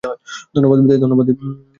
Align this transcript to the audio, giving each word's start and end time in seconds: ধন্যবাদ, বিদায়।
ধন্যবাদ, 0.53 0.79
বিদায়। 0.81 0.99